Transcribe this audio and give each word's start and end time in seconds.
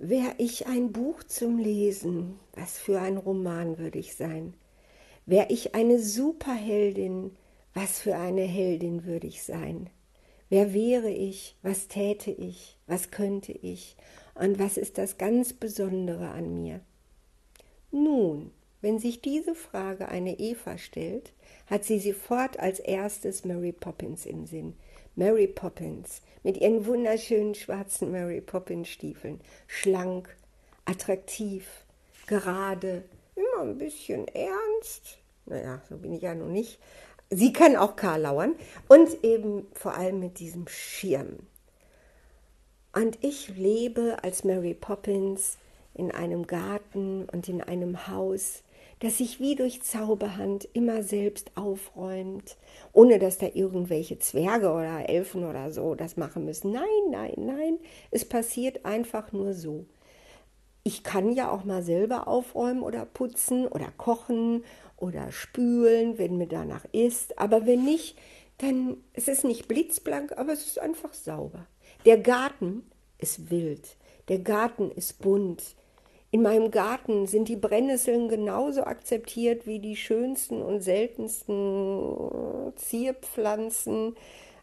Wär 0.00 0.36
ich 0.38 0.68
ein 0.68 0.92
Buch 0.92 1.24
zum 1.24 1.58
Lesen, 1.58 2.38
was 2.52 2.78
für 2.78 3.00
ein 3.00 3.16
Roman 3.16 3.78
würde 3.78 3.98
ich 3.98 4.14
sein? 4.14 4.54
Wär 5.26 5.50
ich 5.50 5.74
eine 5.74 5.98
Superheldin, 5.98 7.36
was 7.74 7.98
für 7.98 8.14
eine 8.14 8.42
Heldin 8.42 9.04
würde 9.04 9.26
ich 9.26 9.42
sein? 9.42 9.90
Wer 10.50 10.72
wäre 10.72 11.10
ich? 11.10 11.56
Was 11.62 11.88
täte 11.88 12.30
ich? 12.30 12.78
Was 12.86 13.10
könnte 13.10 13.50
ich? 13.50 13.96
Und 14.36 14.60
was 14.60 14.76
ist 14.76 14.98
das 14.98 15.18
ganz 15.18 15.52
Besondere 15.52 16.28
an 16.28 16.54
mir? 16.54 16.80
Nun, 17.90 18.52
wenn 18.80 19.00
sich 19.00 19.20
diese 19.20 19.56
Frage 19.56 20.08
eine 20.08 20.38
Eva 20.38 20.78
stellt, 20.78 21.32
hat 21.66 21.82
sie 21.82 21.98
sofort 21.98 22.60
als 22.60 22.78
erstes 22.78 23.44
Mary 23.44 23.72
Poppins 23.72 24.26
im 24.26 24.46
Sinn. 24.46 24.74
Mary 25.18 25.48
Poppins 25.48 26.22
mit 26.44 26.58
ihren 26.58 26.86
wunderschönen 26.86 27.56
schwarzen 27.56 28.12
Mary 28.12 28.40
Poppins 28.40 28.88
Stiefeln, 28.88 29.40
schlank, 29.66 30.36
attraktiv, 30.84 31.66
gerade, 32.28 33.02
immer 33.34 33.62
ein 33.62 33.78
bisschen 33.78 34.28
ernst. 34.28 35.18
Naja, 35.46 35.82
so 35.88 35.96
bin 35.96 36.12
ich 36.12 36.22
ja 36.22 36.36
noch 36.36 36.46
nicht. 36.46 36.78
Sie 37.30 37.52
kann 37.52 37.74
auch 37.74 37.96
karlauern 37.96 38.54
und 38.86 39.24
eben 39.24 39.66
vor 39.72 39.94
allem 39.94 40.20
mit 40.20 40.38
diesem 40.38 40.68
Schirm. 40.68 41.40
Und 42.92 43.18
ich 43.20 43.48
lebe 43.56 44.18
als 44.22 44.44
Mary 44.44 44.74
Poppins 44.74 45.58
in 45.94 46.12
einem 46.12 46.46
Garten 46.46 47.24
und 47.32 47.48
in 47.48 47.60
einem 47.60 48.06
Haus, 48.06 48.62
das 49.00 49.18
sich 49.18 49.40
wie 49.40 49.54
durch 49.54 49.82
Zauberhand 49.82 50.68
immer 50.72 51.02
selbst 51.02 51.52
aufräumt, 51.56 52.56
ohne 52.92 53.18
dass 53.18 53.38
da 53.38 53.46
irgendwelche 53.54 54.18
Zwerge 54.18 54.70
oder 54.70 55.08
Elfen 55.08 55.44
oder 55.44 55.70
so 55.70 55.94
das 55.94 56.16
machen 56.16 56.44
müssen. 56.44 56.72
Nein, 56.72 56.82
nein, 57.10 57.34
nein, 57.36 57.78
es 58.10 58.24
passiert 58.24 58.84
einfach 58.84 59.32
nur 59.32 59.54
so. 59.54 59.86
Ich 60.82 61.04
kann 61.04 61.32
ja 61.32 61.50
auch 61.50 61.64
mal 61.64 61.82
selber 61.82 62.26
aufräumen 62.28 62.82
oder 62.82 63.04
putzen 63.04 63.66
oder 63.66 63.92
kochen 63.96 64.64
oder 64.96 65.30
spülen, 65.30 66.18
wenn 66.18 66.38
mir 66.38 66.48
danach 66.48 66.84
ist, 66.92 67.38
aber 67.38 67.66
wenn 67.66 67.84
nicht, 67.84 68.16
dann 68.58 68.96
es 69.12 69.28
ist 69.28 69.44
nicht 69.44 69.68
blitzblank, 69.68 70.32
aber 70.36 70.52
es 70.52 70.66
ist 70.66 70.78
einfach 70.80 71.12
sauber. 71.12 71.66
Der 72.04 72.18
Garten 72.18 72.90
ist 73.18 73.50
wild, 73.50 73.96
der 74.28 74.40
Garten 74.40 74.90
ist 74.90 75.20
bunt, 75.20 75.76
in 76.30 76.42
meinem 76.42 76.70
Garten 76.70 77.26
sind 77.26 77.48
die 77.48 77.56
Brennnesseln 77.56 78.28
genauso 78.28 78.84
akzeptiert 78.84 79.66
wie 79.66 79.78
die 79.78 79.96
schönsten 79.96 80.60
und 80.60 80.82
seltensten 80.82 82.72
Zierpflanzen. 82.76 84.14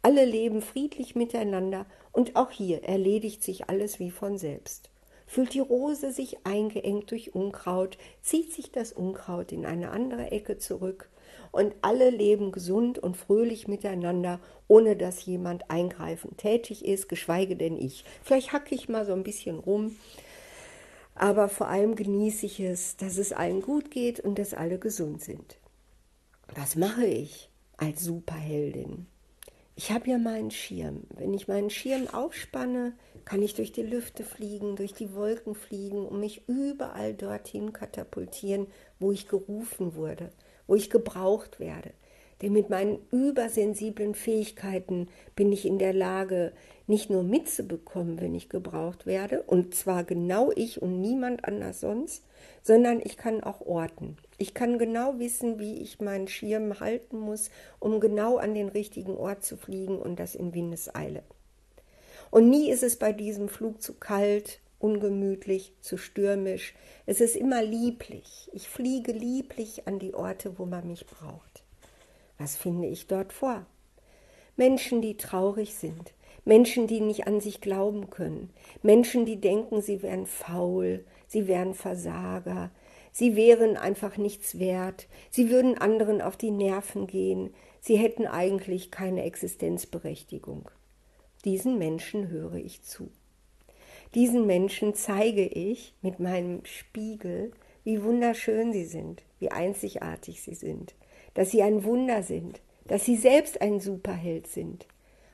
Alle 0.00 0.24
leben 0.24 0.62
friedlich 0.62 1.14
miteinander 1.14 1.84
und 2.12 2.34
auch 2.34 2.50
hier 2.50 2.84
erledigt 2.84 3.42
sich 3.42 3.68
alles 3.68 3.98
wie 3.98 4.10
von 4.10 4.38
selbst. 4.38 4.88
Fühlt 5.26 5.52
die 5.52 5.60
Rose 5.60 6.12
sich 6.12 6.38
eingeengt 6.44 7.10
durch 7.10 7.34
Unkraut, 7.34 7.98
zieht 8.22 8.52
sich 8.52 8.72
das 8.72 8.92
Unkraut 8.92 9.52
in 9.52 9.66
eine 9.66 9.90
andere 9.90 10.32
Ecke 10.32 10.56
zurück 10.56 11.10
und 11.52 11.74
alle 11.82 12.08
leben 12.08 12.52
gesund 12.52 12.98
und 12.98 13.18
fröhlich 13.18 13.68
miteinander, 13.68 14.40
ohne 14.66 14.96
dass 14.96 15.26
jemand 15.26 15.70
eingreifend 15.70 16.38
tätig 16.38 16.84
ist, 16.84 17.08
geschweige 17.08 17.54
denn 17.54 17.76
ich. 17.76 18.04
Vielleicht 18.22 18.52
hacke 18.52 18.74
ich 18.74 18.88
mal 18.88 19.04
so 19.04 19.12
ein 19.12 19.24
bisschen 19.24 19.58
rum, 19.58 19.96
aber 21.14 21.48
vor 21.48 21.68
allem 21.68 21.96
genieße 21.96 22.46
ich 22.46 22.60
es, 22.60 22.96
dass 22.96 23.18
es 23.18 23.32
allen 23.32 23.62
gut 23.62 23.90
geht 23.90 24.20
und 24.20 24.38
dass 24.38 24.54
alle 24.54 24.78
gesund 24.78 25.22
sind. 25.22 25.58
Was 26.54 26.76
mache 26.76 27.06
ich 27.06 27.50
als 27.76 28.04
Superheldin? 28.04 29.06
Ich 29.76 29.90
habe 29.90 30.10
ja 30.10 30.18
meinen 30.18 30.50
Schirm. 30.50 31.04
Wenn 31.16 31.32
ich 31.32 31.48
meinen 31.48 31.70
Schirm 31.70 32.06
aufspanne, 32.08 32.92
kann 33.24 33.40
ich 33.42 33.54
durch 33.54 33.72
die 33.72 33.82
Lüfte 33.82 34.24
fliegen, 34.24 34.76
durch 34.76 34.92
die 34.92 35.14
Wolken 35.14 35.54
fliegen 35.54 36.06
und 36.06 36.20
mich 36.20 36.46
überall 36.48 37.14
dorthin 37.14 37.72
katapultieren, 37.72 38.66
wo 38.98 39.10
ich 39.12 39.26
gerufen 39.28 39.94
wurde, 39.94 40.32
wo 40.66 40.74
ich 40.74 40.90
gebraucht 40.90 41.60
werde. 41.60 41.92
Denn 42.42 42.52
mit 42.52 42.70
meinen 42.70 42.98
übersensiblen 43.10 44.14
Fähigkeiten 44.14 45.08
bin 45.36 45.52
ich 45.52 45.66
in 45.66 45.78
der 45.78 45.92
Lage, 45.92 46.52
nicht 46.86 47.10
nur 47.10 47.22
mitzubekommen, 47.22 48.20
wenn 48.20 48.34
ich 48.34 48.48
gebraucht 48.48 49.06
werde, 49.06 49.42
und 49.42 49.74
zwar 49.74 50.04
genau 50.04 50.50
ich 50.56 50.82
und 50.82 51.00
niemand 51.00 51.44
anders 51.44 51.80
sonst, 51.80 52.24
sondern 52.62 53.00
ich 53.02 53.16
kann 53.16 53.42
auch 53.42 53.60
orten. 53.60 54.16
Ich 54.38 54.54
kann 54.54 54.78
genau 54.78 55.18
wissen, 55.18 55.58
wie 55.58 55.80
ich 55.82 56.00
meinen 56.00 56.28
Schirm 56.28 56.80
halten 56.80 57.18
muss, 57.18 57.50
um 57.78 58.00
genau 58.00 58.38
an 58.38 58.54
den 58.54 58.68
richtigen 58.68 59.16
Ort 59.16 59.44
zu 59.44 59.56
fliegen 59.56 59.98
und 59.98 60.18
das 60.18 60.34
in 60.34 60.54
Windeseile. 60.54 61.22
Und 62.30 62.48
nie 62.48 62.70
ist 62.70 62.82
es 62.82 62.96
bei 62.96 63.12
diesem 63.12 63.48
Flug 63.48 63.82
zu 63.82 63.94
kalt, 63.94 64.60
ungemütlich, 64.78 65.72
zu 65.80 65.96
stürmisch. 65.96 66.74
Es 67.06 67.20
ist 67.20 67.36
immer 67.36 67.62
lieblich. 67.62 68.50
Ich 68.52 68.68
fliege 68.68 69.12
lieblich 69.12 69.86
an 69.86 69.98
die 69.98 70.14
Orte, 70.14 70.58
wo 70.58 70.64
man 70.64 70.86
mich 70.88 71.06
braucht. 71.06 71.59
Was 72.40 72.56
finde 72.56 72.88
ich 72.88 73.06
dort 73.06 73.34
vor? 73.34 73.66
Menschen, 74.56 75.02
die 75.02 75.18
traurig 75.18 75.74
sind, 75.74 76.14
Menschen, 76.46 76.86
die 76.86 77.02
nicht 77.02 77.26
an 77.26 77.38
sich 77.42 77.60
glauben 77.60 78.08
können, 78.08 78.48
Menschen, 78.82 79.26
die 79.26 79.36
denken, 79.36 79.82
sie 79.82 80.00
wären 80.00 80.24
faul, 80.24 81.04
sie 81.26 81.46
wären 81.46 81.74
Versager, 81.74 82.70
sie 83.12 83.36
wären 83.36 83.76
einfach 83.76 84.16
nichts 84.16 84.58
wert, 84.58 85.06
sie 85.28 85.50
würden 85.50 85.76
anderen 85.76 86.22
auf 86.22 86.38
die 86.38 86.50
Nerven 86.50 87.06
gehen, 87.06 87.52
sie 87.82 87.98
hätten 87.98 88.26
eigentlich 88.26 88.90
keine 88.90 89.24
Existenzberechtigung. 89.24 90.70
Diesen 91.44 91.76
Menschen 91.76 92.28
höre 92.28 92.54
ich 92.54 92.82
zu. 92.82 93.10
Diesen 94.14 94.46
Menschen 94.46 94.94
zeige 94.94 95.44
ich 95.44 95.92
mit 96.00 96.20
meinem 96.20 96.64
Spiegel, 96.64 97.52
wie 97.84 98.02
wunderschön 98.02 98.72
sie 98.72 98.86
sind, 98.86 99.22
wie 99.40 99.50
einzigartig 99.50 100.40
sie 100.40 100.54
sind, 100.54 100.94
dass 101.34 101.50
sie 101.50 101.62
ein 101.62 101.84
Wunder 101.84 102.22
sind, 102.22 102.60
dass 102.86 103.04
sie 103.04 103.16
selbst 103.16 103.60
ein 103.60 103.80
Superheld 103.80 104.46
sind, 104.46 104.86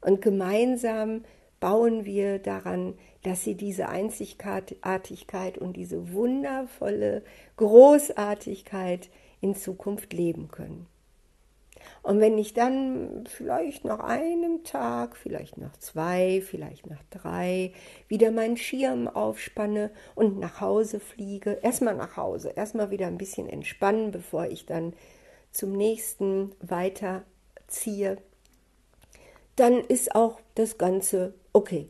und 0.00 0.22
gemeinsam 0.22 1.24
bauen 1.60 2.04
wir 2.04 2.38
daran, 2.38 2.94
dass 3.24 3.42
sie 3.42 3.56
diese 3.56 3.88
Einzigartigkeit 3.88 5.58
und 5.58 5.76
diese 5.76 6.12
wundervolle 6.12 7.22
Großartigkeit 7.56 9.08
in 9.40 9.56
Zukunft 9.56 10.12
leben 10.12 10.48
können. 10.48 10.86
Und 12.02 12.20
wenn 12.20 12.38
ich 12.38 12.54
dann 12.54 13.24
vielleicht 13.26 13.84
nach 13.84 14.00
einem 14.00 14.62
Tag, 14.64 15.16
vielleicht 15.16 15.58
nach 15.58 15.76
zwei, 15.78 16.42
vielleicht 16.44 16.86
nach 16.86 17.02
drei 17.10 17.72
wieder 18.08 18.30
meinen 18.30 18.56
Schirm 18.56 19.08
aufspanne 19.08 19.90
und 20.14 20.38
nach 20.38 20.60
Hause 20.60 21.00
fliege, 21.00 21.58
erstmal 21.62 21.94
nach 21.94 22.16
Hause, 22.16 22.50
erstmal 22.50 22.90
wieder 22.90 23.06
ein 23.06 23.18
bisschen 23.18 23.48
entspannen, 23.48 24.10
bevor 24.10 24.46
ich 24.46 24.66
dann 24.66 24.92
zum 25.52 25.72
nächsten 25.72 26.52
weiterziehe, 26.60 28.18
dann 29.56 29.80
ist 29.80 30.14
auch 30.14 30.40
das 30.54 30.78
Ganze 30.78 31.34
okay. 31.52 31.88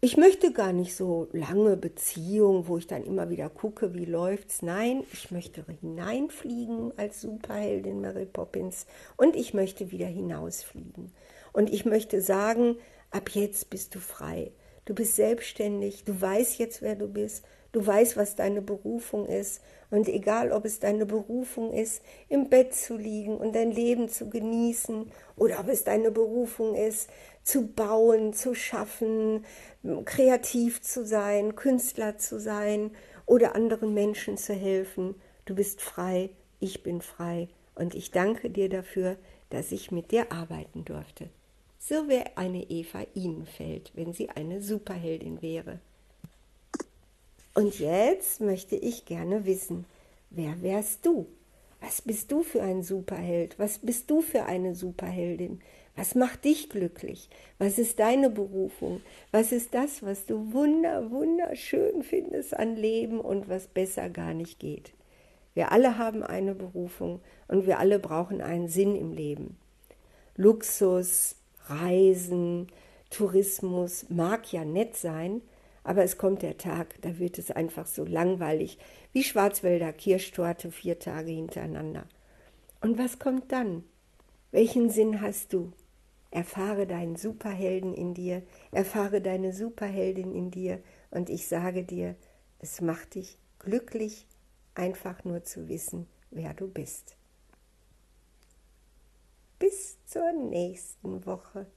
Ich 0.00 0.16
möchte 0.16 0.52
gar 0.52 0.72
nicht 0.72 0.94
so 0.94 1.26
lange 1.32 1.76
Beziehungen, 1.76 2.68
wo 2.68 2.76
ich 2.78 2.86
dann 2.86 3.04
immer 3.04 3.30
wieder 3.30 3.48
gucke, 3.48 3.94
wie 3.94 4.04
läuft's. 4.04 4.62
Nein, 4.62 5.02
ich 5.12 5.30
möchte 5.30 5.64
hineinfliegen 5.80 6.96
als 6.98 7.22
Superheldin 7.22 8.00
Mary 8.00 8.26
Poppins 8.26 8.86
und 9.16 9.34
ich 9.34 9.54
möchte 9.54 9.90
wieder 9.90 10.06
hinausfliegen. 10.06 11.12
Und 11.52 11.72
ich 11.72 11.86
möchte 11.86 12.20
sagen, 12.20 12.76
ab 13.10 13.30
jetzt 13.30 13.70
bist 13.70 13.94
du 13.94 13.98
frei. 13.98 14.52
Du 14.84 14.94
bist 14.94 15.16
selbstständig, 15.16 16.04
du 16.04 16.20
weißt 16.20 16.58
jetzt, 16.58 16.82
wer 16.82 16.94
du 16.94 17.08
bist, 17.08 17.44
du 17.76 17.86
weißt, 17.86 18.16
was 18.16 18.36
deine 18.36 18.62
Berufung 18.62 19.26
ist. 19.26 19.60
Und 19.90 20.08
egal, 20.08 20.50
ob 20.50 20.64
es 20.64 20.80
deine 20.80 21.04
Berufung 21.04 21.74
ist, 21.74 22.02
im 22.30 22.48
Bett 22.48 22.74
zu 22.74 22.96
liegen 22.96 23.36
und 23.36 23.54
dein 23.54 23.70
Leben 23.70 24.08
zu 24.08 24.30
genießen, 24.30 25.12
oder 25.36 25.60
ob 25.60 25.68
es 25.68 25.84
deine 25.84 26.10
Berufung 26.10 26.74
ist, 26.74 27.10
zu 27.44 27.66
bauen, 27.66 28.32
zu 28.32 28.54
schaffen, 28.54 29.44
kreativ 30.06 30.80
zu 30.80 31.04
sein, 31.04 31.54
Künstler 31.54 32.16
zu 32.16 32.40
sein 32.40 32.92
oder 33.26 33.54
anderen 33.54 33.92
Menschen 33.92 34.38
zu 34.38 34.54
helfen, 34.54 35.14
du 35.44 35.54
bist 35.54 35.82
frei, 35.82 36.30
ich 36.60 36.82
bin 36.82 37.02
frei 37.02 37.48
und 37.74 37.94
ich 37.94 38.10
danke 38.10 38.48
dir 38.48 38.70
dafür, 38.70 39.16
dass 39.50 39.70
ich 39.70 39.90
mit 39.90 40.12
dir 40.12 40.32
arbeiten 40.32 40.86
durfte. 40.86 41.28
So 41.78 42.08
wäre 42.08 42.38
eine 42.38 42.62
Eva 42.70 43.04
Ihnen-Feld, 43.12 43.92
wenn 43.94 44.14
sie 44.14 44.30
eine 44.30 44.62
Superheldin 44.62 45.42
wäre. 45.42 45.78
Und 47.56 47.78
jetzt 47.78 48.42
möchte 48.42 48.76
ich 48.76 49.06
gerne 49.06 49.46
wissen, 49.46 49.86
wer 50.28 50.60
wärst 50.60 51.06
du? 51.06 51.26
Was 51.80 52.02
bist 52.02 52.30
du 52.30 52.42
für 52.42 52.62
ein 52.62 52.82
Superheld? 52.82 53.58
Was 53.58 53.78
bist 53.78 54.10
du 54.10 54.20
für 54.20 54.44
eine 54.44 54.74
Superheldin? 54.74 55.60
Was 55.96 56.14
macht 56.14 56.44
dich 56.44 56.68
glücklich? 56.68 57.30
Was 57.56 57.78
ist 57.78 57.98
deine 57.98 58.28
Berufung? 58.28 59.00
Was 59.30 59.52
ist 59.52 59.72
das, 59.72 60.02
was 60.02 60.26
du 60.26 60.52
wunder, 60.52 61.10
wunderschön 61.10 62.02
findest 62.02 62.54
an 62.54 62.76
Leben 62.76 63.22
und 63.22 63.48
was 63.48 63.68
besser 63.68 64.10
gar 64.10 64.34
nicht 64.34 64.58
geht? 64.58 64.92
Wir 65.54 65.72
alle 65.72 65.96
haben 65.96 66.22
eine 66.22 66.54
Berufung 66.54 67.20
und 67.48 67.66
wir 67.66 67.78
alle 67.78 67.98
brauchen 67.98 68.42
einen 68.42 68.68
Sinn 68.68 68.94
im 68.94 69.12
Leben. 69.12 69.56
Luxus, 70.36 71.36
Reisen, 71.68 72.66
Tourismus 73.08 74.10
mag 74.10 74.52
ja 74.52 74.66
nett 74.66 74.94
sein, 74.94 75.40
Aber 75.86 76.02
es 76.02 76.18
kommt 76.18 76.42
der 76.42 76.58
Tag, 76.58 77.00
da 77.02 77.20
wird 77.20 77.38
es 77.38 77.52
einfach 77.52 77.86
so 77.86 78.04
langweilig, 78.04 78.76
wie 79.12 79.22
Schwarzwälder 79.22 79.92
Kirschtorte 79.92 80.72
vier 80.72 80.98
Tage 80.98 81.30
hintereinander. 81.30 82.08
Und 82.80 82.98
was 82.98 83.20
kommt 83.20 83.52
dann? 83.52 83.84
Welchen 84.50 84.90
Sinn 84.90 85.20
hast 85.20 85.52
du? 85.52 85.70
Erfahre 86.32 86.88
deinen 86.88 87.14
Superhelden 87.14 87.94
in 87.94 88.14
dir, 88.14 88.42
erfahre 88.72 89.20
deine 89.20 89.52
Superheldin 89.52 90.34
in 90.34 90.50
dir 90.50 90.82
und 91.12 91.30
ich 91.30 91.46
sage 91.46 91.84
dir, 91.84 92.16
es 92.58 92.80
macht 92.80 93.14
dich 93.14 93.38
glücklich, 93.60 94.26
einfach 94.74 95.22
nur 95.22 95.44
zu 95.44 95.68
wissen, 95.68 96.08
wer 96.32 96.52
du 96.52 96.66
bist. 96.66 97.16
Bis 99.60 100.04
zur 100.04 100.32
nächsten 100.32 101.24
Woche. 101.24 101.68